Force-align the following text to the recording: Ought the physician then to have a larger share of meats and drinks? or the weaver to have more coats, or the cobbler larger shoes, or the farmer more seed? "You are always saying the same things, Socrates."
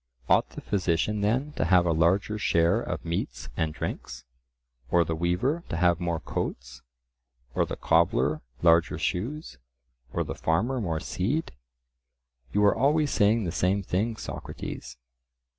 Ought 0.27 0.49
the 0.49 0.61
physician 0.61 1.21
then 1.21 1.51
to 1.57 1.65
have 1.65 1.85
a 1.85 1.91
larger 1.91 2.39
share 2.39 2.81
of 2.81 3.05
meats 3.05 3.49
and 3.55 3.71
drinks? 3.71 4.23
or 4.89 5.05
the 5.05 5.13
weaver 5.15 5.61
to 5.69 5.77
have 5.77 5.99
more 5.99 6.19
coats, 6.19 6.81
or 7.53 7.67
the 7.67 7.75
cobbler 7.75 8.41
larger 8.63 8.97
shoes, 8.97 9.59
or 10.11 10.23
the 10.23 10.33
farmer 10.33 10.81
more 10.81 10.99
seed? 10.99 11.51
"You 12.51 12.63
are 12.65 12.75
always 12.75 13.11
saying 13.11 13.43
the 13.43 13.51
same 13.51 13.83
things, 13.83 14.23
Socrates." 14.23 14.97